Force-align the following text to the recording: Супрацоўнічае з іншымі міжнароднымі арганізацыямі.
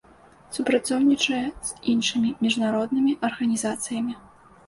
Супрацоўнічае 0.55 1.41
з 1.67 1.75
іншымі 1.93 2.29
міжнароднымі 2.45 3.13
арганізацыямі. 3.31 4.13